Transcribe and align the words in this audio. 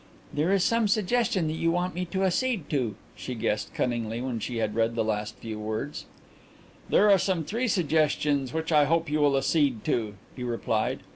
"There 0.33 0.51
is 0.51 0.63
some 0.63 0.87
suggestion 0.87 1.45
that 1.49 1.53
you 1.53 1.69
want 1.69 1.93
me 1.93 2.05
to 2.05 2.23
accede 2.23 2.71
to," 2.71 2.95
she 3.15 3.35
guessed 3.35 3.75
cunningly 3.75 4.19
when 4.19 4.39
she 4.39 4.57
had 4.57 4.73
read 4.73 4.95
the 4.95 5.03
last 5.03 5.35
few 5.35 5.59
words. 5.59 6.07
"There 6.89 7.11
are 7.11 7.19
some 7.19 7.43
three 7.45 7.67
suggestions 7.67 8.51
which 8.51 8.71
I 8.71 8.85
hope 8.85 9.11
you 9.11 9.19
will 9.19 9.37
accede 9.37 9.83
to," 9.83 10.15
he 10.35 10.43
replied. 10.43 11.01